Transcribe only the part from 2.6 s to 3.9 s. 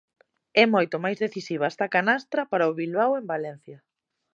o Bilbao en Valencia.